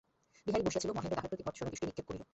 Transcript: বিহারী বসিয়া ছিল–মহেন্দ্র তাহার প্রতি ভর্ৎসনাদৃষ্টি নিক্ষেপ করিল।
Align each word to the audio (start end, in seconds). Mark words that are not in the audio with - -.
বিহারী 0.45 0.63
বসিয়া 0.65 0.83
ছিল–মহেন্দ্র 0.83 1.17
তাহার 1.17 1.31
প্রতি 1.31 1.43
ভর্ৎসনাদৃষ্টি 1.47 1.85
নিক্ষেপ 1.87 2.05
করিল। 2.09 2.21